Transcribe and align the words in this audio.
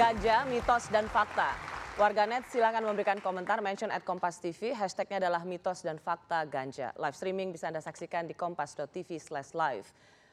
Ganja, 0.00 0.48
mitos, 0.48 0.88
dan 0.88 1.04
fakta. 1.12 1.52
Warganet 2.00 2.48
silakan 2.48 2.88
memberikan 2.88 3.20
komentar 3.20 3.60
mention 3.60 3.92
at 3.92 4.00
Kompas 4.00 4.40
TV. 4.40 4.72
Hashtagnya 4.72 5.28
adalah 5.28 5.44
mitos 5.44 5.84
dan 5.84 6.00
fakta 6.00 6.40
ganja. 6.48 6.88
Live 6.96 7.12
streaming 7.12 7.52
bisa 7.52 7.68
Anda 7.68 7.84
saksikan 7.84 8.24
di 8.24 8.32
kompas.tv 8.32 9.20
slash 9.20 9.52
live. 9.52 9.84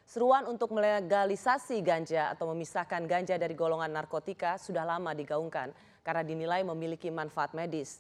Seruan 0.08 0.48
untuk 0.48 0.72
melegalisasi 0.72 1.84
ganja 1.84 2.32
atau 2.32 2.48
memisahkan 2.56 3.04
ganja 3.12 3.36
dari 3.36 3.60
golongan 3.60 3.92
narkotika 3.92 4.56
sudah 4.56 4.88
lama 4.88 5.12
digaungkan 5.12 5.76
karena 6.00 6.24
dinilai 6.24 6.64
memiliki 6.64 7.12
manfaat 7.12 7.52
medis. 7.52 8.00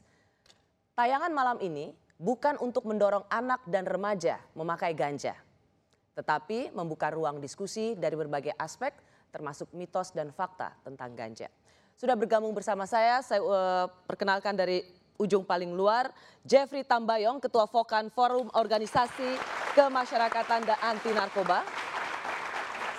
Tayangan 0.95 1.35
malam 1.35 1.59
ini 1.59 1.91
bukan 2.15 2.63
untuk 2.63 2.87
mendorong 2.87 3.27
anak 3.27 3.67
dan 3.67 3.83
remaja 3.83 4.39
memakai 4.55 4.95
ganja, 4.95 5.35
tetapi 6.15 6.71
membuka 6.71 7.11
ruang 7.11 7.43
diskusi 7.43 7.91
dari 7.99 8.15
berbagai 8.15 8.55
aspek 8.55 8.95
termasuk 9.31 9.69
mitos 9.75 10.15
dan 10.15 10.31
fakta 10.31 10.73
tentang 10.81 11.13
ganja. 11.13 11.51
Sudah 11.97 12.13
bergabung 12.13 12.53
bersama 12.53 12.85
saya, 12.85 13.25
saya 13.25 13.41
uh, 13.41 13.89
perkenalkan 14.05 14.53
dari 14.53 14.85
ujung 15.17 15.41
paling 15.41 15.73
luar, 15.73 16.13
Jeffrey 16.45 16.85
Tambayong, 16.85 17.41
Ketua 17.41 17.65
Vokan 17.65 18.13
Forum 18.13 18.53
Organisasi 18.53 19.33
Kemasyarakatan 19.73 20.61
dan 20.61 20.77
Anti 20.77 21.09
Narkoba. 21.09 21.65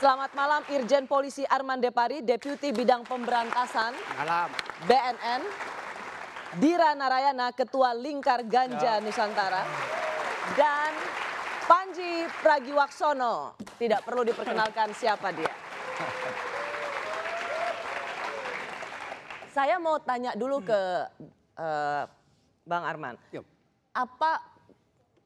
Selamat 0.03 0.34
malam 0.34 0.66
Irjen 0.66 1.06
Polisi 1.06 1.47
Arman 1.47 1.79
Depari, 1.79 2.27
Deputi 2.27 2.75
Bidang 2.75 3.06
Pemberantasan 3.06 3.95
Malam. 4.19 4.51
BNN. 4.91 5.42
Dira 6.59 6.91
Narayana, 6.98 7.55
Ketua 7.55 7.95
Lingkar 7.95 8.51
Ganja 8.51 8.98
Nusantara. 8.98 9.62
Dan 10.59 10.91
Panji 11.70 12.27
Pragiwaksono, 12.42 13.55
tidak 13.78 14.03
perlu 14.03 14.27
diperkenalkan 14.27 14.91
siapa 14.91 15.31
dia. 15.31 15.58
Saya 19.59 19.75
mau 19.83 19.98
tanya 19.98 20.39
dulu 20.39 20.62
ke 20.62 20.81
uh, 21.59 22.06
Bang 22.62 22.84
Arman. 22.87 23.19
Yuk. 23.34 23.42
Apa 23.91 24.39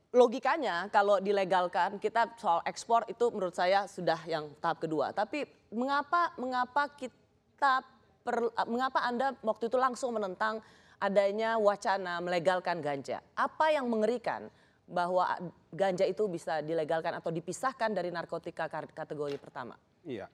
logikanya 0.08 0.88
kalau 0.88 1.20
dilegalkan 1.20 2.00
kita 2.00 2.32
soal 2.40 2.64
ekspor 2.64 3.04
itu 3.12 3.28
menurut 3.28 3.52
saya 3.52 3.84
sudah 3.84 4.16
yang 4.24 4.48
tahap 4.56 4.80
kedua. 4.80 5.12
Tapi 5.12 5.44
mengapa 5.68 6.32
mengapa 6.40 6.88
kita 6.96 7.84
per, 8.24 8.48
mengapa 8.64 9.04
Anda 9.04 9.36
waktu 9.44 9.68
itu 9.68 9.76
langsung 9.76 10.16
menentang 10.16 10.64
adanya 10.96 11.60
wacana 11.60 12.24
melegalkan 12.24 12.80
ganja? 12.80 13.20
Apa 13.36 13.68
yang 13.68 13.84
mengerikan 13.84 14.48
bahwa 14.88 15.28
ganja 15.76 16.08
itu 16.08 16.24
bisa 16.24 16.64
dilegalkan 16.64 17.12
atau 17.20 17.28
dipisahkan 17.28 17.92
dari 17.92 18.08
narkotika 18.08 18.64
kategori 18.96 19.36
pertama? 19.36 19.76
Iya. 20.08 20.24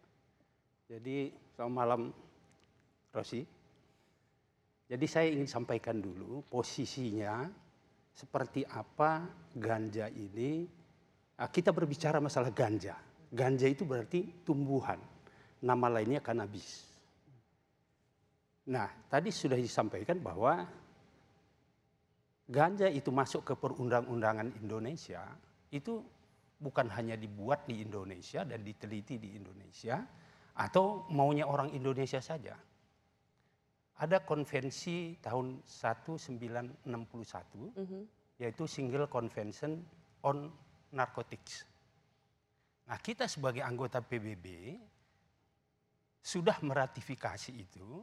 Jadi 0.86 1.34
selamat 1.58 1.74
malam 1.74 2.02
Rosi. 3.10 3.57
Jadi 4.88 5.04
saya 5.04 5.28
ingin 5.28 5.44
sampaikan 5.44 6.00
dulu 6.00 6.40
posisinya 6.48 7.44
seperti 8.08 8.64
apa 8.64 9.28
ganja 9.52 10.08
ini. 10.08 10.64
Nah, 11.38 11.48
kita 11.52 11.76
berbicara 11.76 12.18
masalah 12.24 12.48
ganja. 12.48 12.96
Ganja 13.28 13.68
itu 13.68 13.84
berarti 13.84 14.42
tumbuhan. 14.48 14.96
Nama 15.60 15.86
lainnya 15.92 16.24
kanabis. 16.24 16.88
Nah, 18.72 18.88
tadi 19.12 19.28
sudah 19.28 19.60
disampaikan 19.60 20.24
bahwa 20.24 20.64
ganja 22.48 22.88
itu 22.88 23.12
masuk 23.12 23.44
ke 23.44 23.54
perundang-undangan 23.60 24.56
Indonesia 24.56 25.28
itu 25.68 26.00
bukan 26.56 26.88
hanya 26.96 27.14
dibuat 27.20 27.68
di 27.68 27.84
Indonesia 27.84 28.40
dan 28.42 28.64
diteliti 28.64 29.20
di 29.20 29.36
Indonesia 29.36 30.00
atau 30.56 31.06
maunya 31.12 31.44
orang 31.44 31.70
Indonesia 31.76 32.18
saja 32.18 32.56
ada 33.98 34.22
konvensi 34.22 35.18
tahun 35.18 35.66
1961 35.66 36.86
mm 36.86 37.70
-hmm. 37.74 38.02
yaitu 38.38 38.64
Single 38.70 39.10
Convention 39.10 39.82
on 40.22 40.46
Narcotics. 40.94 41.66
Nah, 42.88 42.96
kita 43.02 43.28
sebagai 43.28 43.60
anggota 43.60 44.00
PBB 44.00 44.78
sudah 46.22 46.56
meratifikasi 46.64 47.52
itu 47.52 48.00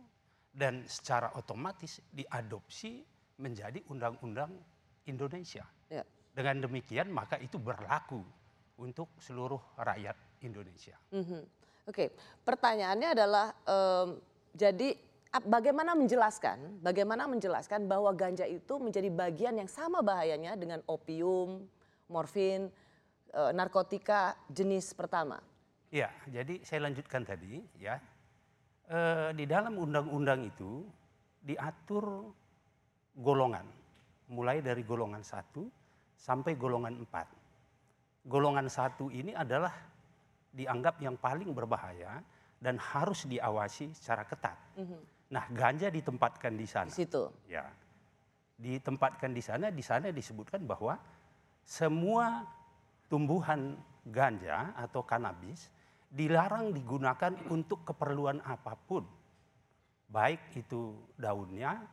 dan 0.51 0.85
secara 0.85 1.33
otomatis 1.35 1.99
diadopsi 2.13 3.01
menjadi 3.41 3.81
undang-undang 3.91 4.53
Indonesia. 5.09 5.65
Ya. 5.89 6.03
Dengan 6.35 6.67
demikian 6.67 7.09
maka 7.11 7.39
itu 7.39 7.57
berlaku 7.57 8.21
untuk 8.79 9.15
seluruh 9.19 9.79
rakyat 9.79 10.43
Indonesia. 10.43 10.95
Mm 11.15 11.23
-hmm. 11.23 11.41
Oke, 11.85 12.11
pertanyaannya 12.43 13.09
adalah 13.13 13.47
um, 13.65 14.17
jadi 14.55 14.97
bagaimana 15.43 15.97
menjelaskan, 15.97 16.79
bagaimana 16.79 17.27
menjelaskan 17.27 17.89
bahwa 17.89 18.13
ganja 18.15 18.47
itu 18.47 18.79
menjadi 18.79 19.09
bagian 19.11 19.59
yang 19.59 19.67
sama 19.67 19.99
bahayanya 19.99 20.55
dengan 20.55 20.79
opium, 20.87 21.67
morfin, 22.07 22.71
e, 23.33 23.41
narkotika 23.51 24.37
jenis 24.47 24.95
pertama. 24.95 25.41
Ya, 25.91 26.13
jadi 26.29 26.63
saya 26.63 26.87
lanjutkan 26.87 27.27
tadi 27.27 27.59
ya. 27.75 27.99
E, 28.87 28.99
di 29.35 29.43
dalam 29.49 29.75
undang-undang 29.75 30.45
itu 30.47 30.85
diatur 31.43 32.31
golongan, 33.17 33.65
mulai 34.31 34.63
dari 34.63 34.85
golongan 34.87 35.25
satu 35.25 35.67
sampai 36.15 36.55
golongan 36.55 37.01
empat. 37.03 37.27
Golongan 38.25 38.71
satu 38.71 39.11
ini 39.13 39.35
adalah 39.35 39.73
dianggap 40.55 40.97
yang 41.03 41.19
paling 41.19 41.51
berbahaya 41.51 42.23
dan 42.57 42.79
harus 42.79 43.27
diawasi 43.27 43.91
secara 43.93 44.23
ketat. 44.25 44.57
Mm 44.79 44.87
-hmm 44.87 45.14
Nah, 45.35 45.45
ganja 45.51 45.91
ditempatkan 45.91 46.55
di 46.55 46.63
sana. 46.63 46.87
Di 46.87 46.95
situ. 46.95 47.27
Ya. 47.51 47.67
Ditempatkan 48.55 49.35
di 49.35 49.43
sana, 49.43 49.67
di 49.67 49.83
sana 49.83 50.07
disebutkan 50.15 50.63
bahwa 50.63 50.95
semua 51.67 52.47
tumbuhan 53.11 53.75
ganja 54.07 54.71
atau 54.79 55.03
kanabis 55.03 55.67
dilarang 56.07 56.71
digunakan 56.71 57.35
untuk 57.51 57.83
keperluan 57.83 58.39
apa 58.47 58.79
pun. 58.79 59.03
Baik 60.07 60.55
itu 60.55 60.95
daunnya, 61.19 61.83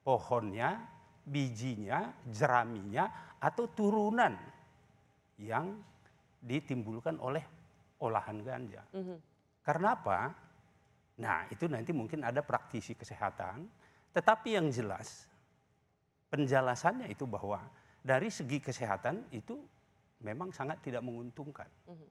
pohonnya, 0.00 0.80
bijinya, 1.28 2.16
jeraminya, 2.32 3.36
atau 3.36 3.68
turunan 3.68 4.32
yang 5.36 5.76
ditimbulkan 6.40 7.20
oleh 7.20 7.44
olahan 8.00 8.40
ganja. 8.40 8.80
Mm 8.96 9.02
-hmm. 9.04 9.18
Karena 9.60 9.92
apa? 9.92 10.32
Nah, 11.20 11.44
itu 11.52 11.68
nanti 11.68 11.92
mungkin 11.92 12.24
ada 12.24 12.40
praktisi 12.40 12.96
kesehatan, 12.96 13.68
tetapi 14.16 14.56
yang 14.56 14.72
jelas 14.72 15.28
penjelasannya 16.32 17.12
itu 17.12 17.28
bahwa 17.28 17.60
dari 18.00 18.32
segi 18.32 18.56
kesehatan 18.56 19.28
itu 19.28 19.60
memang 20.24 20.48
sangat 20.48 20.80
tidak 20.80 21.04
menguntungkan. 21.04 21.68
Mm 21.84 21.92
-hmm. 21.92 22.08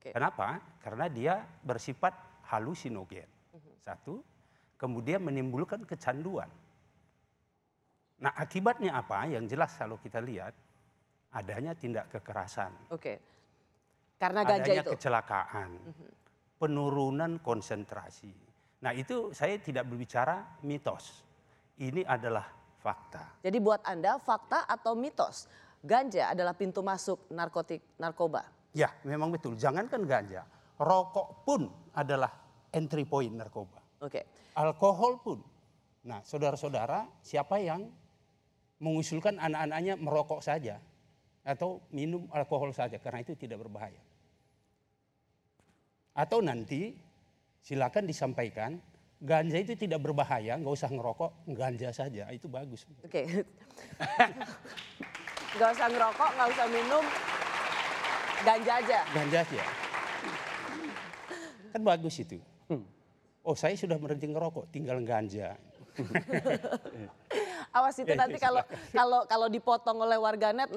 okay. 0.00 0.12
Kenapa? 0.16 0.56
Karena 0.80 1.06
dia 1.12 1.44
bersifat 1.60 2.16
halusinogen. 2.48 3.28
Mm 3.52 3.60
-hmm. 3.60 3.74
Satu, 3.84 4.24
kemudian 4.80 5.20
menimbulkan 5.20 5.84
kecanduan. 5.84 6.48
Nah, 8.24 8.32
akibatnya 8.40 8.96
apa? 8.96 9.28
Yang 9.28 9.52
jelas 9.52 9.76
kalau 9.76 10.00
kita 10.00 10.24
lihat 10.24 10.56
adanya 11.36 11.76
tindak 11.76 12.08
kekerasan. 12.08 12.72
Oke. 12.88 12.96
Okay. 12.96 13.16
Karena 14.16 14.40
ganja 14.48 14.64
adanya 14.64 14.84
itu. 14.88 14.92
kecelakaan. 14.96 15.70
Mm 15.76 15.92
-hmm 15.92 16.23
penurunan 16.58 17.42
konsentrasi. 17.42 18.32
Nah 18.84 18.92
itu 18.92 19.32
saya 19.32 19.56
tidak 19.58 19.88
berbicara 19.88 20.60
mitos. 20.64 21.24
Ini 21.80 22.06
adalah 22.06 22.44
fakta. 22.78 23.40
Jadi 23.40 23.58
buat 23.58 23.80
Anda 23.82 24.20
fakta 24.20 24.68
atau 24.68 24.92
mitos? 24.94 25.48
Ganja 25.84 26.32
adalah 26.32 26.56
pintu 26.56 26.80
masuk 26.80 27.28
narkotik 27.32 27.96
narkoba. 28.00 28.44
Ya 28.72 28.92
memang 29.04 29.32
betul. 29.32 29.56
Jangankan 29.56 30.04
ganja. 30.04 30.44
Rokok 30.80 31.44
pun 31.44 31.68
adalah 31.96 32.32
entry 32.72 33.04
point 33.04 33.32
narkoba. 33.32 33.80
Oke. 34.04 34.20
Okay. 34.20 34.24
Alkohol 34.56 35.20
pun. 35.20 35.38
Nah 36.04 36.20
saudara-saudara 36.20 37.08
siapa 37.24 37.60
yang 37.60 37.88
mengusulkan 38.82 39.40
anak-anaknya 39.40 39.94
merokok 39.96 40.44
saja 40.44 40.76
atau 41.44 41.84
minum 41.92 42.28
alkohol 42.32 42.72
saja 42.72 43.00
karena 43.00 43.24
itu 43.24 43.32
tidak 43.36 43.64
berbahaya. 43.64 44.00
Atau 46.14 46.38
nanti 46.40 46.94
silakan 47.58 48.06
disampaikan 48.06 48.78
ganja 49.18 49.58
itu 49.58 49.74
tidak 49.74 49.98
berbahaya, 50.04 50.54
nggak 50.60 50.74
usah 50.74 50.90
ngerokok, 50.92 51.48
ganja 51.54 51.90
saja 51.90 52.30
itu 52.30 52.46
bagus. 52.46 52.86
Oke, 53.02 53.24
okay. 53.24 53.24
nggak 55.58 55.70
usah 55.74 55.88
ngerokok, 55.90 56.30
nggak 56.38 56.48
usah 56.54 56.66
minum, 56.70 57.04
ganja 58.46 58.72
aja. 58.78 59.00
Ganja 59.10 59.38
aja. 59.42 59.64
Kan 61.74 61.82
bagus 61.82 62.14
itu. 62.22 62.38
Oh 63.44 63.52
saya 63.52 63.76
sudah 63.76 64.00
berhenti 64.00 64.24
ngerokok, 64.30 64.72
tinggal 64.72 64.96
ganja. 65.04 65.52
Awas 67.74 67.98
itu 67.98 68.14
Ya, 68.14 68.22
nanti 68.22 68.38
ya, 68.38 68.46
kalau 68.46 68.62
kalau 68.98 69.20
kalau 69.26 69.46
dipotong 69.50 69.98
oleh 70.06 70.14
warganet 70.14 70.70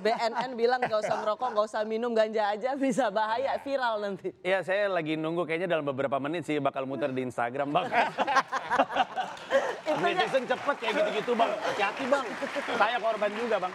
BNN 0.00 0.56
bilang 0.56 0.80
nggak 0.80 1.04
usah 1.04 1.20
ngerokok, 1.20 1.48
nggak 1.52 1.66
usah 1.68 1.84
minum 1.84 2.16
ganja 2.16 2.48
aja 2.48 2.72
bisa 2.80 3.12
bahaya 3.12 3.60
viral 3.60 4.00
nanti. 4.00 4.32
Iya, 4.40 4.64
saya 4.64 4.88
lagi 4.88 5.20
nunggu 5.20 5.44
kayaknya 5.44 5.76
dalam 5.76 5.84
beberapa 5.84 6.16
menit 6.16 6.48
sih 6.48 6.56
bakal 6.56 6.88
muter 6.88 7.12
di 7.12 7.28
Instagram, 7.28 7.68
Bang. 7.68 7.86
Netizen 10.00 10.48
cepet 10.48 10.76
kayak 10.80 10.92
gitu-gitu, 10.96 11.32
Bang. 11.36 11.52
Hati-hati, 11.60 12.04
Bang. 12.08 12.26
Saya 12.78 12.96
korban 12.96 13.30
juga, 13.36 13.56
Bang. 13.60 13.72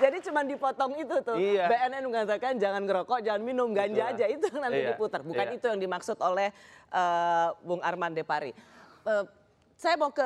Jadi 0.00 0.16
cuma 0.24 0.40
dipotong 0.48 0.92
itu 0.96 1.16
tuh. 1.20 1.36
Iya. 1.36 1.68
BNN 1.68 2.04
mengatakan 2.08 2.56
jangan 2.56 2.82
ngerokok, 2.88 3.20
jangan 3.20 3.42
minum 3.44 3.68
ganja 3.76 4.08
Betul. 4.08 4.16
aja 4.16 4.26
itu 4.32 4.46
nanti 4.56 4.80
Iya, 4.80 4.88
diputar. 4.96 5.20
Bukan 5.20 5.46
iya. 5.52 5.56
itu 5.60 5.64
yang 5.68 5.80
dimaksud 5.82 6.16
oleh 6.24 6.48
eh, 6.88 7.48
Bung 7.60 7.84
Arman 7.84 8.16
Depari. 8.16 8.56
Eh, 9.04 9.24
saya 9.82 9.98
mau 9.98 10.14
ke 10.14 10.22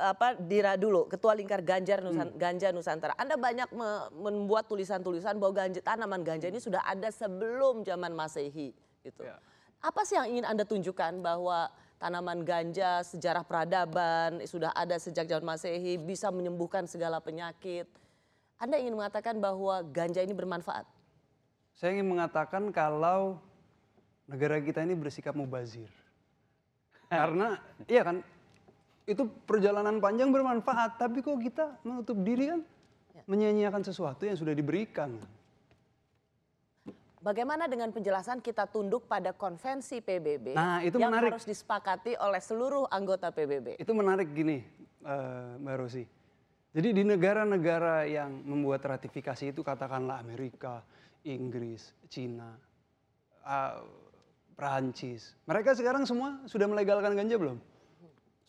apa 0.00 0.32
Dira 0.40 0.80
dulu, 0.80 1.04
Ketua 1.04 1.36
Lingkar 1.36 1.60
Ganjar 1.60 2.00
Nusan, 2.00 2.32
Hmm. 2.32 2.40
Ganja 2.40 2.72
Nusantara. 2.72 3.12
Anda 3.20 3.36
banyak 3.36 3.68
me- 3.68 4.08
membuat 4.16 4.64
tulisan-tulisan 4.64 5.36
bahwa 5.36 5.52
ganja, 5.52 5.84
tanaman 5.84 6.24
ganja 6.24 6.48
ini 6.48 6.56
sudah 6.56 6.80
ada 6.80 7.12
sebelum 7.12 7.84
zaman 7.84 8.16
Masehi 8.16 8.72
gitu. 9.04 9.20
Ya. 9.20 9.36
Apa 9.84 10.08
sih 10.08 10.16
yang 10.16 10.32
ingin 10.32 10.48
Anda 10.48 10.64
tunjukkan 10.64 11.20
bahwa 11.20 11.68
tanaman 12.00 12.48
ganja 12.48 13.04
sejarah 13.04 13.44
peradaban 13.44 14.40
sudah 14.48 14.72
ada 14.72 14.96
sejak 14.96 15.28
zaman 15.28 15.52
Masehi 15.52 16.00
bisa 16.00 16.32
menyembuhkan 16.32 16.88
segala 16.88 17.20
penyakit. 17.20 17.84
Anda 18.56 18.80
ingin 18.80 18.96
mengatakan 18.96 19.36
bahwa 19.36 19.84
ganja 19.84 20.24
ini 20.24 20.32
bermanfaat? 20.32 20.88
Saya 21.76 21.92
ingin 21.92 22.08
mengatakan 22.08 22.72
kalau 22.72 23.36
negara 24.24 24.56
kita 24.64 24.80
ini 24.80 24.96
bersikap 24.96 25.36
mubazir. 25.36 25.92
Karena 27.12 27.60
iya 27.84 28.00
kan 28.00 28.24
itu 29.04 29.28
perjalanan 29.44 30.00
panjang 30.00 30.32
bermanfaat, 30.32 30.96
tapi 30.96 31.20
kok 31.20 31.36
kita 31.40 31.76
menutup 31.84 32.16
diri 32.24 32.56
kan 32.56 32.60
menyia-nyiakan 33.24 33.84
sesuatu 33.84 34.24
yang 34.24 34.36
sudah 34.36 34.52
diberikan. 34.56 35.16
Bagaimana 37.24 37.64
dengan 37.64 37.88
penjelasan 37.88 38.44
kita 38.44 38.68
tunduk 38.68 39.08
pada 39.08 39.32
konvensi 39.32 40.04
PBB 40.04 40.52
Nah, 40.52 40.84
itu 40.84 41.00
yang 41.00 41.08
menarik. 41.08 41.32
harus 41.32 41.48
disepakati 41.48 42.20
oleh 42.20 42.36
seluruh 42.36 42.84
anggota 42.92 43.32
PBB? 43.32 43.80
Itu 43.80 43.96
menarik 43.96 44.28
gini, 44.36 44.60
eh, 44.60 45.52
Mbak 45.56 45.76
Rosi. 45.80 46.04
Jadi 46.74 46.88
di 46.92 47.00
negara-negara 47.00 48.04
yang 48.04 48.44
membuat 48.44 48.84
ratifikasi 48.84 49.56
itu 49.56 49.64
katakanlah 49.64 50.20
Amerika, 50.20 50.84
Inggris, 51.24 51.96
Cina, 52.12 52.60
eh, 53.40 53.80
Perancis. 54.52 55.32
Mereka 55.48 55.72
sekarang 55.80 56.04
semua 56.04 56.44
sudah 56.44 56.68
melegalkan 56.68 57.16
ganja 57.16 57.40
belum? 57.40 57.56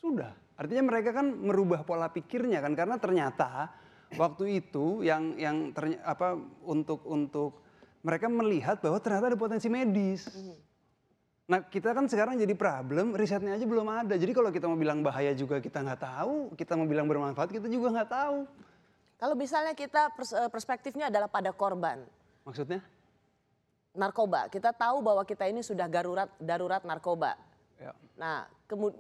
Sudah. 0.04 0.36
Artinya 0.56 0.84
mereka 0.88 1.12
kan 1.12 1.28
merubah 1.36 1.84
pola 1.84 2.08
pikirnya 2.08 2.64
kan 2.64 2.72
karena 2.76 2.96
ternyata 2.96 3.76
waktu 4.16 4.64
itu 4.64 5.04
yang 5.04 5.36
yang 5.36 5.76
terny- 5.76 6.00
apa 6.00 6.40
untuk 6.64 7.04
untuk 7.04 7.60
mereka 8.06 8.32
melihat 8.32 8.80
bahwa 8.80 9.02
ternyata 9.04 9.36
ada 9.36 9.40
potensi 9.40 9.68
medis. 9.68 10.32
Nah 11.46 11.62
kita 11.68 11.94
kan 11.94 12.10
sekarang 12.10 12.40
jadi 12.40 12.56
problem, 12.58 13.14
risetnya 13.14 13.54
aja 13.54 13.66
belum 13.68 13.86
ada. 13.86 14.16
Jadi 14.18 14.32
kalau 14.34 14.50
kita 14.50 14.66
mau 14.66 14.80
bilang 14.80 15.04
bahaya 15.04 15.36
juga 15.36 15.60
kita 15.62 15.84
nggak 15.84 16.02
tahu, 16.02 16.34
kita 16.58 16.74
mau 16.74 16.88
bilang 16.88 17.06
bermanfaat 17.06 17.52
kita 17.52 17.68
juga 17.68 17.92
nggak 17.92 18.10
tahu. 18.10 18.38
Kalau 19.16 19.36
misalnya 19.36 19.74
kita 19.76 20.12
eh, 20.12 20.50
perspektifnya 20.52 21.08
adalah 21.08 21.32
pada 21.32 21.52
korban 21.56 22.04
Maksudnya? 22.44 22.84
narkoba, 23.96 24.52
kita 24.52 24.76
tahu 24.76 25.00
bahwa 25.00 25.24
kita 25.24 25.48
ini 25.48 25.64
sudah 25.64 25.88
darurat 25.88 26.28
darurat 26.38 26.84
narkoba. 26.84 27.40
Ya. 27.76 27.92
Nah, 28.16 28.48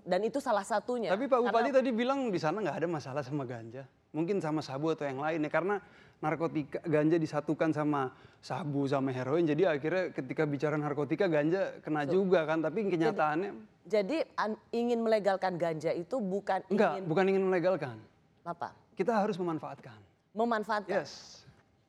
dan 0.03 0.21
itu 0.23 0.43
salah 0.43 0.67
satunya. 0.67 1.15
Tapi 1.15 1.25
Pak 1.25 1.39
Bupati 1.47 1.71
Karena- 1.71 1.79
tadi 1.79 1.89
bilang 1.95 2.27
di 2.27 2.39
sana 2.39 2.59
nggak 2.59 2.77
ada 2.83 2.87
masalah 2.91 3.23
sama 3.23 3.47
ganja. 3.47 3.87
Mungkin 4.11 4.39
sama 4.39 4.63
sabu 4.63 4.91
atau 4.91 5.07
yang 5.07 5.19
lain 5.19 5.43
ya 5.43 5.51
karena 5.51 5.75
narkotika 6.23 6.79
ganja 6.87 7.19
disatukan 7.19 7.71
sama 7.71 8.11
sabu 8.39 8.87
sama 8.87 9.11
heroin. 9.11 9.43
Jadi 9.43 9.67
akhirnya 9.67 10.11
ketika 10.11 10.43
bicara 10.47 10.75
narkotika 10.75 11.27
ganja 11.27 11.79
kena 11.83 12.03
juga 12.07 12.43
kan. 12.43 12.63
Tapi 12.63 12.87
kenyataannya 12.87 13.51
Jadi 13.85 14.17
an- 14.35 14.59
ingin 14.71 14.99
melegalkan 15.03 15.55
ganja 15.55 15.93
itu 15.93 16.17
bukan 16.17 16.63
enggak, 16.71 16.97
ingin 16.97 17.03
bukan 17.05 17.25
ingin 17.29 17.43
melegalkan. 17.45 17.95
apa? 18.43 18.73
Kita 18.95 19.11
harus 19.13 19.35
memanfaatkan. 19.35 19.99
Memanfaatkan. 20.33 21.03
Yes. 21.03 21.43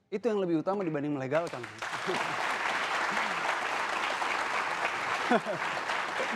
Itu 0.06 0.26
yang 0.26 0.38
lebih 0.38 0.62
utama 0.62 0.82
dibanding 0.82 1.14
melegalkan. 1.14 1.62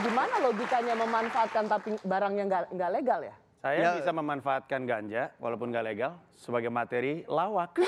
Gimana 0.00 0.34
logikanya 0.40 0.94
memanfaatkan 0.96 1.64
tapi 1.66 1.96
barangnya 2.00 2.44
nggak 2.46 2.64
nggak 2.72 2.90
legal 2.92 3.20
ya? 3.22 3.34
Saya 3.60 3.76
Ya. 3.76 3.92
bisa 3.92 4.08
memanfaatkan 4.10 4.88
ganja, 4.88 5.28
walaupun 5.36 5.68
nggak 5.68 5.84
legal, 5.84 6.16
sebagai 6.32 6.72
materi 6.72 7.28
lawak. 7.28 7.76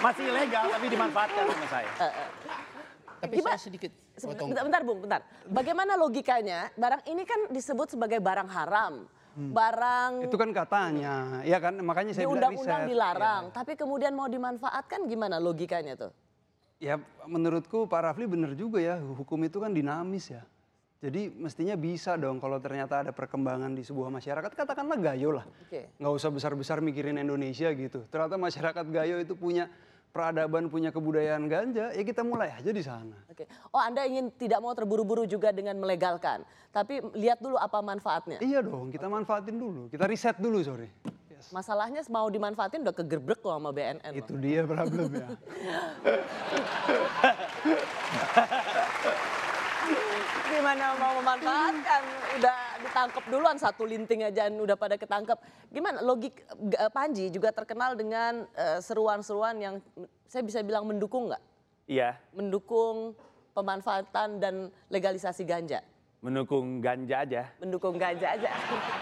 Masih 0.00 0.24
ilegal, 0.26 0.64
tapi 0.70 0.86
dimanfaatkan 0.88 1.42
sama 1.44 1.66
saya. 1.68 1.90
Tapi 3.18 3.34
Gimana? 3.34 3.52
saya 3.52 3.60
sedikit 3.60 3.92
Se- 4.14 4.24
potong. 4.24 4.48
Bentar, 4.48 4.64
bentar, 4.64 4.82
Bung, 4.86 4.98
bentar. 5.02 5.20
Bagaimana 5.44 5.98
logikanya? 5.98 6.70
Barang 6.72 7.02
ini 7.04 7.26
kan 7.26 7.50
disebut 7.50 7.90
sebagai 7.90 8.22
barang 8.22 8.48
haram. 8.48 9.04
Barang 9.38 10.26
Itu 10.26 10.34
kan 10.34 10.50
katanya, 10.50 11.44
ya 11.46 11.62
kan 11.62 11.78
makanya 11.78 12.10
di 12.10 12.16
saya 12.16 12.26
bilang 12.26 12.58
undang-undang 12.58 12.82
dilarang, 12.90 13.42
tapi 13.54 13.78
kemudian 13.78 14.10
mau 14.10 14.26
dimanfaatkan 14.26 15.06
gimana 15.06 15.38
logikanya 15.38 15.94
tuh? 15.94 16.10
Ya 16.78 16.94
menurutku 17.26 17.90
Pak 17.90 18.00
Rafli 18.06 18.30
benar 18.30 18.54
juga 18.54 18.78
ya, 18.78 19.02
hukum 19.02 19.42
itu 19.42 19.58
kan 19.58 19.74
dinamis 19.74 20.30
ya. 20.30 20.46
Jadi 20.98 21.30
mestinya 21.30 21.74
bisa 21.78 22.14
dong 22.14 22.38
kalau 22.42 22.58
ternyata 22.58 23.02
ada 23.02 23.10
perkembangan 23.10 23.70
di 23.74 23.82
sebuah 23.82 24.10
masyarakat, 24.14 24.50
katakanlah 24.54 24.98
gayo 24.98 25.30
lah. 25.34 25.46
Oke. 25.66 25.90
Nggak 25.98 26.12
usah 26.14 26.30
besar-besar 26.30 26.78
mikirin 26.82 27.18
Indonesia 27.18 27.70
gitu. 27.74 28.06
Ternyata 28.10 28.38
masyarakat 28.38 28.86
gayo 28.94 29.18
itu 29.22 29.34
punya 29.34 29.66
peradaban, 30.14 30.70
punya 30.70 30.90
kebudayaan 30.94 31.46
ganja, 31.50 31.94
ya 31.94 32.02
kita 32.02 32.22
mulai 32.22 32.54
aja 32.54 32.70
di 32.70 32.82
sana. 32.82 33.14
Oke. 33.30 33.46
Oh, 33.74 33.82
Anda 33.82 34.06
ingin 34.06 34.34
tidak 34.34 34.58
mau 34.62 34.74
terburu-buru 34.74 35.26
juga 35.26 35.54
dengan 35.54 35.78
melegalkan, 35.78 36.42
tapi 36.74 37.02
lihat 37.14 37.38
dulu 37.42 37.58
apa 37.58 37.78
manfaatnya. 37.82 38.38
Iya 38.42 38.62
dong, 38.62 38.90
kita 38.90 39.06
manfaatin 39.06 39.54
dulu, 39.58 39.86
kita 39.90 40.06
riset 40.06 40.38
dulu 40.38 40.62
sorry. 40.62 40.90
Yes. 41.38 41.54
Masalahnya 41.54 42.02
mau 42.10 42.26
dimanfaatin 42.26 42.82
udah 42.82 42.90
kegerbrek 42.90 43.38
loh 43.40 43.54
sama 43.54 43.70
BNN. 43.70 44.10
loh. 44.10 44.18
Itu 44.18 44.34
dia 44.42 44.66
problemnya. 44.66 45.38
Gimana 50.48 50.98
mau 50.98 51.12
memanfaatkan? 51.22 52.02
Udah 52.42 52.58
ditangkap 52.82 53.24
duluan 53.30 53.54
satu 53.54 53.86
linting 53.86 54.26
aja 54.26 54.50
udah 54.50 54.74
pada 54.74 54.98
ketangkep. 54.98 55.38
Gimana 55.70 56.02
logik 56.02 56.42
eh, 56.74 56.90
Panji 56.90 57.30
juga 57.30 57.54
terkenal 57.54 57.94
dengan 57.94 58.42
eh, 58.58 58.82
seruan-seruan 58.82 59.54
yang 59.62 59.74
saya 60.26 60.42
bisa 60.42 60.58
bilang 60.66 60.84
mendukung 60.84 61.30
nggak? 61.30 61.42
Iya, 61.88 62.18
Mendukung 62.36 63.14
pemanfaatan 63.54 64.42
dan 64.42 64.54
legalisasi 64.90 65.46
ganja. 65.46 65.80
mendukung 66.18 66.82
ganja 66.82 67.22
aja. 67.22 67.46
Mendukung 67.62 67.94
ganja 67.94 68.34
aja. 68.34 68.50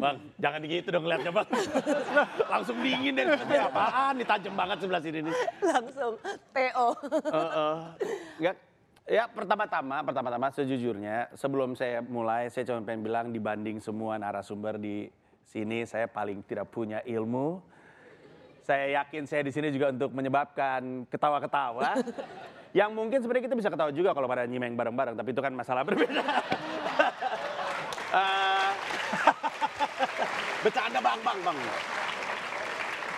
Bang, 0.00 0.16
jangan 0.36 0.60
gitu 0.64 0.88
dong 0.92 1.06
lihatnya 1.06 1.32
bang. 1.32 1.48
Langsung 2.52 2.76
dingin 2.80 3.12
deh. 3.16 3.24
Ini 3.26 3.56
apaan? 3.68 4.14
Tajam 4.24 4.54
banget 4.56 4.76
sebelah 4.84 5.02
sini 5.02 5.18
nih. 5.24 5.34
Langsung 5.64 6.14
TO. 6.52 6.88
Heeh. 7.30 7.76
Nggak, 8.40 8.54
ya 9.10 9.24
pertama-tama, 9.26 9.96
pertama-tama 10.06 10.46
sejujurnya 10.54 11.32
sebelum 11.34 11.74
saya 11.74 12.04
mulai 12.04 12.46
saya 12.52 12.68
cuma 12.70 12.86
pengen 12.86 13.02
bilang 13.02 13.26
dibanding 13.34 13.82
semua 13.82 14.14
narasumber 14.20 14.78
di 14.78 15.10
sini 15.50 15.82
saya 15.82 16.06
paling 16.06 16.46
tidak 16.46 16.70
punya 16.70 17.02
ilmu. 17.02 17.58
Saya 18.62 19.02
yakin 19.02 19.26
saya 19.26 19.42
di 19.42 19.50
sini 19.50 19.74
juga 19.74 19.90
untuk 19.90 20.14
menyebabkan 20.14 21.08
ketawa-ketawa. 21.10 21.98
Yang 22.78 22.90
mungkin 22.94 23.18
sebenarnya 23.18 23.50
kita 23.50 23.56
bisa 23.58 23.66
ketawa 23.66 23.90
juga 23.90 24.14
kalau 24.14 24.30
pada 24.30 24.46
nyimeng 24.46 24.78
bareng-bareng, 24.78 25.18
tapi 25.18 25.34
itu 25.34 25.42
kan 25.42 25.50
masalah 25.50 25.82
berbeda. 25.82 26.22
Eh, 28.14 28.46
bercanda 30.60 30.98
bang, 31.00 31.20
bang, 31.24 31.38
bang. 31.44 31.58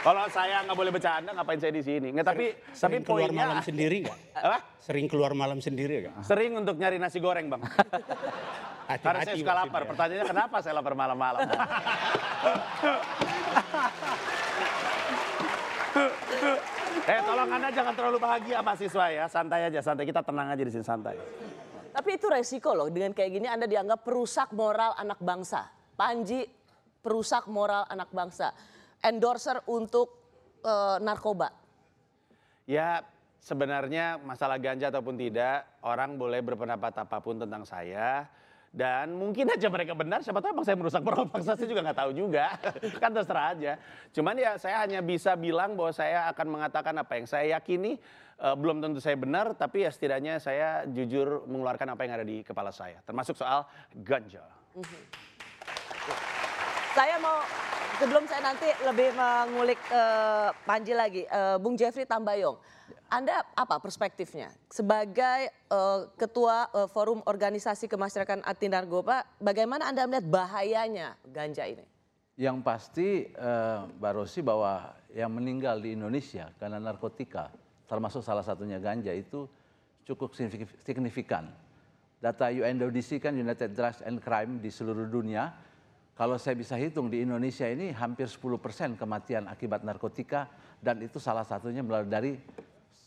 Kalau 0.02 0.26
saya 0.34 0.66
nggak 0.66 0.74
boleh 0.74 0.90
bercanda, 0.90 1.30
ngapain 1.30 1.62
saya 1.62 1.70
di 1.70 1.82
sini? 1.82 2.10
Nggak, 2.10 2.26
tapi 2.26 2.44
tapi 2.74 2.74
Sering 2.74 3.02
keluar 3.06 3.30
poinnya 3.30 3.46
malam 3.46 3.62
sendiri 3.62 3.96
nggak? 4.02 4.18
apa? 4.34 4.58
Sering 4.82 5.06
keluar 5.06 5.32
malam 5.38 5.58
sendiri 5.62 5.94
nggak? 6.02 6.14
Sering 6.26 6.52
untuk 6.58 6.74
nyari 6.74 6.98
nasi 6.98 7.18
goreng 7.22 7.46
bang. 7.46 7.62
Hati-hati 8.90 9.06
Karena 9.06 9.20
saya 9.22 9.36
suka 9.38 9.54
lapar. 9.54 9.82
Pertanyaannya 9.86 10.26
kenapa 10.26 10.56
saya 10.58 10.74
lapar 10.74 10.94
malam-malam? 10.98 11.38
eh 17.02 17.20
tolong 17.22 17.50
anda 17.50 17.68
jangan 17.70 17.94
terlalu 17.94 18.18
bahagia 18.18 18.58
mahasiswa 18.58 19.06
ya. 19.06 19.24
Santai 19.30 19.70
aja, 19.70 19.80
santai. 19.86 20.02
Kita 20.02 20.26
tenang 20.26 20.50
aja 20.50 20.62
di 20.66 20.72
sini 20.74 20.82
santai. 20.82 21.14
Tapi 21.92 22.10
itu 22.16 22.26
resiko 22.26 22.74
loh 22.74 22.88
dengan 22.88 23.12
kayak 23.12 23.30
gini 23.30 23.46
Anda 23.46 23.68
dianggap 23.68 24.00
perusak 24.02 24.50
moral 24.56 24.96
anak 24.96 25.20
bangsa. 25.20 25.68
Panji 25.92 26.40
perusak 27.02 27.50
moral 27.50 27.84
anak 27.90 28.08
bangsa. 28.14 28.54
Endorser 29.02 29.60
untuk 29.66 30.14
eh, 30.62 30.96
narkoba. 31.02 31.50
Ya 32.64 33.02
sebenarnya 33.42 34.22
masalah 34.22 34.56
ganja 34.62 34.88
ataupun 34.88 35.18
tidak, 35.18 35.66
orang 35.82 36.14
boleh 36.14 36.38
berpendapat 36.40 36.94
apa 37.02 37.18
pun 37.18 37.42
tentang 37.42 37.66
saya. 37.66 38.30
Dan 38.72 39.12
mungkin 39.20 39.52
aja 39.52 39.68
mereka 39.68 39.92
benar, 39.92 40.24
siapa 40.24 40.40
tahu 40.40 40.56
emang 40.56 40.64
saya 40.64 40.80
merusak 40.80 41.04
program 41.04 41.28
paksa, 41.28 41.60
saya 41.60 41.68
juga 41.68 41.84
nggak 41.84 41.98
tahu 41.98 42.12
juga. 42.16 42.56
kan 43.02 43.12
terserah 43.12 43.52
aja. 43.52 43.76
Cuman 44.16 44.32
ya 44.40 44.56
saya 44.56 44.80
hanya 44.80 45.04
bisa 45.04 45.36
bilang 45.36 45.76
bahwa 45.76 45.92
saya 45.92 46.24
akan 46.32 46.46
mengatakan 46.48 46.96
apa 46.96 47.12
yang 47.20 47.28
saya 47.28 47.60
yakini. 47.60 48.00
Eh, 48.42 48.56
belum 48.56 48.80
tentu 48.80 48.98
saya 48.98 49.14
benar, 49.14 49.52
tapi 49.54 49.84
ya 49.84 49.90
setidaknya 49.92 50.40
saya 50.40 50.88
jujur 50.88 51.44
mengeluarkan 51.46 51.92
apa 51.92 52.00
yang 52.08 52.12
ada 52.16 52.26
di 52.26 52.40
kepala 52.40 52.72
saya. 52.72 52.98
Termasuk 53.04 53.36
soal 53.36 53.68
ganja. 53.92 54.40
Saya 56.92 57.16
mau 57.16 57.40
sebelum 57.96 58.28
saya 58.28 58.44
nanti 58.44 58.68
lebih 58.84 59.16
mengulik 59.16 59.80
eh, 59.88 60.48
Panji 60.68 60.92
lagi, 60.92 61.24
eh, 61.24 61.56
Bung 61.56 61.72
Jeffrey 61.72 62.04
Tambayong, 62.04 62.60
Anda 63.08 63.40
apa 63.56 63.80
perspektifnya 63.80 64.52
sebagai 64.68 65.48
eh, 65.48 66.00
ketua 66.20 66.68
eh, 66.68 66.88
forum 66.92 67.24
organisasi 67.24 67.88
kemasyarakatan 67.88 68.44
anti 68.44 68.68
narkoba, 68.68 69.24
bagaimana 69.40 69.88
Anda 69.88 70.04
melihat 70.04 70.28
bahayanya 70.28 71.16
ganja 71.32 71.64
ini? 71.64 71.80
Yang 72.36 72.60
pasti 72.60 73.08
eh, 73.24 73.78
Mbak 73.96 74.12
Rosi 74.12 74.44
bahwa 74.44 74.92
yang 75.16 75.32
meninggal 75.32 75.80
di 75.80 75.96
Indonesia 75.96 76.52
karena 76.60 76.76
narkotika, 76.76 77.48
termasuk 77.88 78.20
salah 78.20 78.44
satunya 78.44 78.76
ganja 78.76 79.16
itu 79.16 79.48
cukup 80.04 80.36
signifik- 80.36 80.76
signifikan. 80.84 81.48
Data 82.20 82.52
UNODC 82.52 83.16
kan 83.16 83.32
United 83.32 83.72
Drugs 83.72 84.04
and 84.04 84.20
Crime 84.20 84.60
di 84.60 84.68
seluruh 84.68 85.08
dunia, 85.10 85.71
kalau 86.12 86.36
saya 86.36 86.52
bisa 86.52 86.76
hitung 86.76 87.08
di 87.08 87.24
Indonesia 87.24 87.64
ini 87.64 87.88
hampir 87.90 88.28
10% 88.28 89.00
kematian 89.00 89.48
akibat 89.48 89.80
narkotika 89.80 90.46
dan 90.76 91.00
itu 91.00 91.16
salah 91.16 91.42
satunya 91.42 91.80
melalui 91.80 92.10
dari 92.12 92.32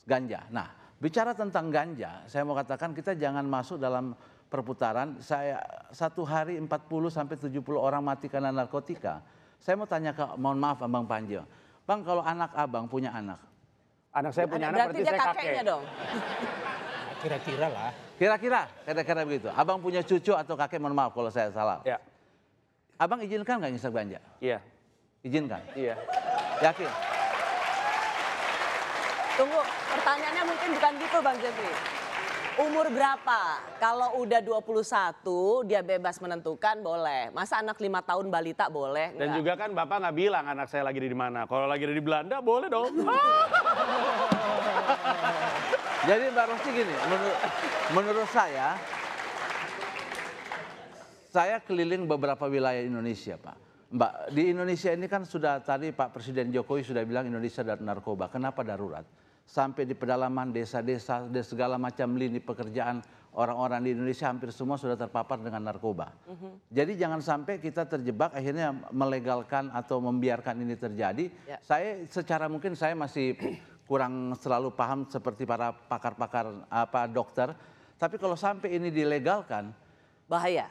ganja. 0.09 0.41
Nah, 0.49 0.73
bicara 0.97 1.37
tentang 1.37 1.69
ganja, 1.69 2.25
saya 2.25 2.41
mau 2.41 2.57
katakan 2.57 2.97
kita 2.97 3.13
jangan 3.13 3.45
masuk 3.45 3.77
dalam 3.77 4.17
perputaran. 4.49 5.21
Saya 5.21 5.61
satu 5.93 6.25
hari 6.25 6.57
40 6.57 6.69
sampai 7.13 7.35
70 7.37 7.61
orang 7.77 8.01
mati 8.01 8.25
karena 8.25 8.49
narkotika. 8.49 9.21
Saya 9.61 9.77
mau 9.77 9.85
tanya 9.85 10.13
ke, 10.13 10.25
mohon 10.41 10.57
maaf 10.57 10.81
Abang 10.81 11.05
Panji, 11.05 11.37
Bang 11.85 12.01
kalau 12.01 12.25
anak 12.25 12.49
abang 12.57 12.89
punya 12.89 13.13
anak, 13.13 13.37
Anak 14.09 14.33
saya 14.33 14.49
punya 14.49 14.73
anak 14.73 14.89
Berarti 14.89 14.97
berarti 14.97 15.05
dia 15.05 15.11
saya 15.13 15.21
kakeknya 15.21 15.53
kakek. 15.53 15.69
dong. 15.69 15.83
Kira-kira 17.21 17.67
lah. 17.69 17.91
kira-kira, 18.15 18.61
kira-kira 18.85 19.21
begitu. 19.27 19.47
Abang 19.53 19.77
punya 19.83 20.01
cucu 20.01 20.33
atau 20.33 20.55
kakek, 20.57 20.81
mohon 20.81 20.97
maaf 20.97 21.13
kalau 21.13 21.29
saya 21.29 21.53
salah. 21.53 21.85
Ya, 21.85 22.01
Abang 22.95 23.19
izinkan 23.19 23.59
nggak 23.59 23.75
ngisap 23.75 23.91
ganja? 23.91 24.19
iya, 24.39 24.63
Izinkan? 25.19 25.59
iya. 25.75 25.99
Yakin? 26.63 26.87
Tunggu, 29.35 29.59
pertanyaannya 29.91 30.43
mungkin 30.47 30.69
bukan 30.79 30.91
gitu 31.03 31.17
Bang 31.19 31.35
Jeffrey. 31.43 31.75
Umur 32.55 32.87
berapa? 32.87 33.59
Kalau 33.83 34.23
udah 34.23 34.39
21 34.39 35.67
dia 35.67 35.83
bebas 35.83 36.23
menentukan 36.23 36.79
boleh. 36.79 37.27
Masa 37.35 37.59
anak 37.59 37.75
lima 37.83 37.99
tahun 37.99 38.31
balita 38.31 38.71
boleh? 38.71 39.11
Dan 39.11 39.27
Enggak. 39.27 39.37
juga 39.43 39.53
kan 39.59 39.69
Bapak 39.75 39.97
nggak 40.07 40.15
bilang 40.15 40.45
anak 40.47 40.71
saya 40.71 40.87
lagi 40.87 41.03
di 41.03 41.11
mana. 41.11 41.43
Kalau 41.51 41.67
lagi 41.67 41.83
di 41.83 41.99
Belanda 41.99 42.39
boleh 42.39 42.71
dong. 42.71 42.95
Jadi 46.07 46.23
Mbak 46.31 46.45
Rosti 46.47 46.69
gini, 46.69 46.95
menurut, 47.09 47.37
menurut 47.91 48.29
saya, 48.31 48.77
saya 51.35 51.59
keliling 51.59 52.07
beberapa 52.07 52.47
wilayah 52.47 52.79
Indonesia 52.79 53.35
Pak. 53.35 53.57
Mbak, 53.91 54.13
di 54.31 54.55
Indonesia 54.55 54.95
ini 54.95 55.07
kan 55.11 55.27
sudah 55.27 55.59
tadi 55.59 55.91
Pak 55.91 56.15
Presiden 56.15 56.47
Jokowi 56.47 56.87
sudah 56.87 57.03
bilang 57.03 57.27
Indonesia 57.27 57.59
dan 57.59 57.83
narkoba. 57.83 58.31
Kenapa 58.31 58.63
darurat? 58.63 59.03
Sampai 59.43 59.83
di 59.83 59.93
pedalaman 59.93 60.49
desa-desa 60.55 61.27
segala 61.43 61.75
macam 61.75 62.15
lini 62.15 62.39
pekerjaan 62.39 63.03
orang-orang 63.35 63.83
di 63.83 63.89
Indonesia 63.93 64.31
hampir 64.31 64.49
semua 64.49 64.79
sudah 64.79 64.95
terpapar 64.97 65.37
dengan 65.43 65.61
narkoba. 65.69 66.15
Jadi 66.71 66.97
jangan 66.97 67.19
sampai 67.19 67.59
kita 67.59 67.83
terjebak 67.85 68.31
akhirnya 68.33 68.71
melegalkan 68.89 69.69
atau 69.75 69.99
membiarkan 70.01 70.63
ini 70.63 70.79
terjadi. 70.79 71.29
Ya. 71.45 71.59
Saya 71.61 71.99
secara 72.09 72.47
mungkin 72.49 72.73
saya 72.79 72.97
masih 72.97 73.35
kurang 73.91 74.33
selalu 74.39 74.73
paham 74.73 75.05
seperti 75.11 75.45
para 75.45 75.75
pakar-pakar 75.75 76.65
apa 76.71 77.05
dokter. 77.05 77.53
Tapi 77.99 78.15
kalau 78.17 78.39
sampai 78.39 78.79
ini 78.79 78.89
dilegalkan 78.89 79.71
Bahaya. 80.25 80.65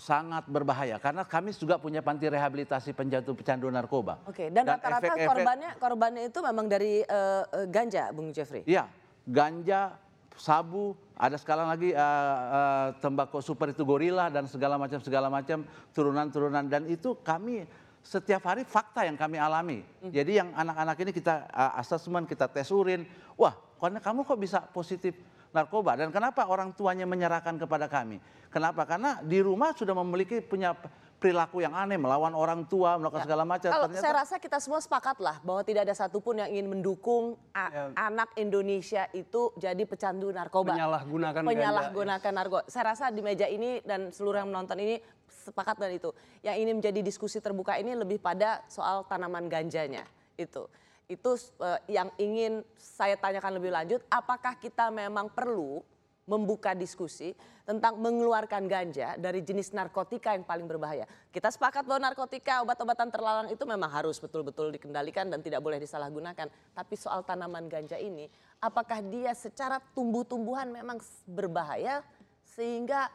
Sangat 0.00 0.48
berbahaya 0.48 0.96
karena 0.96 1.28
kami 1.28 1.52
juga 1.52 1.76
punya 1.76 2.00
panti 2.00 2.24
rehabilitasi 2.24 2.96
penjatuh 2.96 3.36
pecandu 3.36 3.68
narkoba. 3.68 4.24
Oke, 4.24 4.48
dan 4.48 4.64
rata-rata 4.64 5.12
korbannya 5.12 5.70
korbannya 5.76 6.22
itu 6.32 6.38
memang 6.40 6.66
dari 6.72 7.04
eh, 7.04 7.44
ganja, 7.68 8.08
Bung 8.16 8.32
Jeffrey. 8.32 8.64
Iya, 8.64 8.88
ganja, 9.28 10.00
sabu, 10.40 10.96
ada 11.20 11.36
sekarang 11.36 11.68
lagi 11.68 11.92
eh, 11.92 12.36
eh, 12.56 12.88
tembakau 13.04 13.44
super 13.44 13.76
itu 13.76 13.84
gorila 13.84 14.32
dan 14.32 14.48
segala 14.48 14.80
macam 14.80 14.98
segala 15.04 15.28
macam 15.28 15.68
turunan-turunan 15.92 16.64
dan 16.64 16.88
itu 16.88 17.20
kami 17.20 17.68
setiap 18.00 18.48
hari 18.48 18.64
fakta 18.64 19.04
yang 19.04 19.20
kami 19.20 19.36
alami. 19.36 19.84
Jadi 20.00 20.40
yang 20.40 20.56
anak-anak 20.56 20.96
ini 21.04 21.10
kita 21.12 21.44
eh, 21.44 21.80
asesmen, 21.84 22.24
kita 22.24 22.48
tes 22.48 22.72
urin, 22.72 23.04
wah, 23.36 23.52
karena 23.76 24.00
kamu 24.00 24.24
kok 24.24 24.40
bisa 24.40 24.64
positif 24.72 25.12
narkoba 25.50 25.98
dan 25.98 26.14
kenapa 26.14 26.46
orang 26.46 26.70
tuanya 26.72 27.04
menyerahkan 27.04 27.58
kepada 27.58 27.90
kami? 27.90 28.22
Kenapa? 28.50 28.82
Karena 28.86 29.18
di 29.22 29.38
rumah 29.38 29.74
sudah 29.74 29.94
memiliki 29.94 30.42
punya 30.42 30.74
perilaku 31.20 31.60
yang 31.60 31.76
aneh 31.76 32.00
melawan 32.00 32.32
orang 32.32 32.64
tua, 32.64 32.96
melakukan 32.96 33.28
segala 33.28 33.44
macam. 33.44 33.68
Kalau 33.68 33.86
Ternyata- 33.92 34.02
saya 34.02 34.14
rasa 34.24 34.34
kita 34.40 34.56
semua 34.56 34.80
sepakat 34.80 35.20
lah 35.20 35.36
bahwa 35.44 35.60
tidak 35.60 35.84
ada 35.84 35.92
satupun 35.92 36.40
yang 36.40 36.48
ingin 36.48 36.66
mendukung 36.72 37.36
a- 37.52 37.68
Ya. 37.68 37.84
anak 37.94 38.32
Indonesia 38.40 39.04
itu 39.12 39.52
jadi 39.54 39.84
pecandu 39.84 40.32
narkoba. 40.32 40.72
Menyalahgunakan 40.72 41.44
ganja. 41.44 41.52
Penyalahgunakan 41.52 42.32
narkoba. 42.32 42.62
Saya 42.72 42.96
rasa 42.96 43.12
di 43.12 43.20
meja 43.20 43.44
ini 43.46 43.84
dan 43.84 44.08
seluruh 44.08 44.40
yang 44.40 44.48
menonton 44.48 44.80
ini 44.80 44.96
sepakat 45.28 45.76
dengan 45.76 45.92
itu. 46.00 46.10
Yang 46.40 46.56
ini 46.56 46.70
menjadi 46.72 47.00
diskusi 47.04 47.36
terbuka 47.38 47.76
ini 47.76 47.92
lebih 47.92 48.16
pada 48.16 48.64
soal 48.66 49.04
tanaman 49.04 49.44
ganjanya 49.44 50.08
itu. 50.40 50.64
Itu 51.10 51.34
eh, 51.34 51.80
yang 51.90 52.14
ingin 52.14 52.62
saya 52.78 53.18
tanyakan 53.18 53.58
lebih 53.58 53.74
lanjut, 53.74 54.00
apakah 54.06 54.54
kita 54.54 54.94
memang 54.94 55.26
perlu 55.26 55.82
membuka 56.30 56.78
diskusi 56.78 57.34
tentang 57.66 57.98
mengeluarkan 57.98 58.70
ganja 58.70 59.18
dari 59.18 59.42
jenis 59.42 59.74
narkotika 59.74 60.30
yang 60.38 60.46
paling 60.46 60.70
berbahaya. 60.70 61.02
Kita 61.34 61.50
sepakat 61.50 61.82
bahwa 61.82 62.06
narkotika, 62.06 62.62
obat-obatan 62.62 63.10
terlarang 63.10 63.48
itu 63.50 63.66
memang 63.66 63.90
harus 63.90 64.22
betul-betul 64.22 64.70
dikendalikan 64.70 65.26
dan 65.26 65.42
tidak 65.42 65.58
boleh 65.58 65.82
disalahgunakan. 65.82 66.46
Tapi 66.70 66.94
soal 66.94 67.26
tanaman 67.26 67.66
ganja 67.66 67.98
ini, 67.98 68.30
apakah 68.62 69.02
dia 69.02 69.34
secara 69.34 69.82
tumbuh-tumbuhan 69.90 70.70
memang 70.70 71.02
berbahaya 71.26 72.06
sehingga 72.46 73.10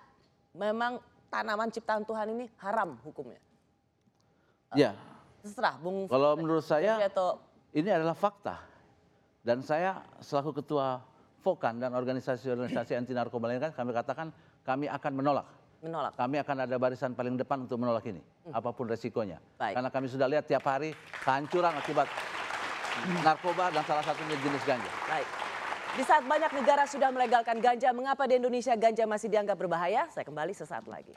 memang 0.52 1.00
tanaman 1.32 1.72
ciptaan 1.72 2.04
Tuhan 2.04 2.36
ini 2.36 2.52
haram 2.60 3.00
hukumnya? 3.00 3.40
ya, 4.76 4.92
Terserah, 5.40 5.80
Bung. 5.80 6.10
Kalau 6.12 6.36
menurut 6.36 6.66
saya- 6.66 7.00
atau 7.06 7.40
ini 7.76 7.90
adalah 7.92 8.16
fakta. 8.16 8.56
Dan 9.46 9.62
saya 9.62 10.02
selaku 10.24 10.64
ketua 10.64 11.04
Fokan 11.46 11.78
dan 11.78 11.94
organisasi-organisasi 11.94 12.98
anti 12.98 13.14
narkoba 13.14 13.46
lainnya 13.46 13.70
kami 13.70 13.94
katakan 13.94 14.34
kami 14.66 14.90
akan 14.90 15.12
menolak. 15.14 15.46
menolak. 15.86 16.18
Kami 16.18 16.42
akan 16.42 16.66
ada 16.66 16.76
barisan 16.82 17.14
paling 17.14 17.38
depan 17.38 17.70
untuk 17.70 17.78
menolak 17.78 18.02
ini, 18.10 18.18
apa 18.50 18.74
pun 18.74 18.90
resikonya. 18.90 19.38
Baik. 19.62 19.78
Karena 19.78 19.94
kami 19.94 20.10
sudah 20.10 20.26
lihat 20.26 20.50
tiap 20.50 20.66
hari 20.66 20.98
kehancuran 21.22 21.78
akibat 21.78 22.10
narkoba 23.22 23.70
dan 23.70 23.86
salah 23.86 24.02
satunya 24.02 24.34
jenis 24.42 24.66
ganja. 24.66 24.90
Baik. 25.06 25.28
Di 25.96 26.04
saat 26.04 26.26
banyak 26.26 26.52
negara 26.58 26.84
sudah 26.90 27.14
melegalkan 27.14 27.62
ganja, 27.62 27.94
mengapa 27.94 28.26
di 28.26 28.42
Indonesia 28.42 28.74
ganja 28.74 29.06
masih 29.06 29.30
dianggap 29.30 29.54
berbahaya? 29.62 30.10
Saya 30.10 30.26
kembali 30.26 30.52
sesaat 30.58 30.90
lagi. 30.90 31.14